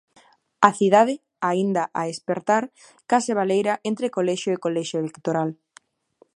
A 0.69 0.71
cidade, 0.79 1.15
aínda 1.49 1.83
a 1.99 2.01
espertar, 2.13 2.63
case 3.11 3.31
baleira 3.39 3.73
entre 3.89 4.13
colexio 4.17 4.51
e 4.53 4.61
colexio 4.65 4.97
electoral. 5.03 5.49